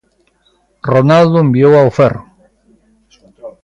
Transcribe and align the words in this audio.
Ronaldo 0.91 1.37
enviou 1.43 1.73
ao 1.77 1.89
ferro. 1.97 2.23